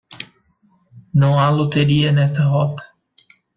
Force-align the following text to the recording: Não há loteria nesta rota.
Não 1.13 1.37
há 1.37 1.51
loteria 1.51 2.11
nesta 2.11 2.43
rota. 2.43 2.83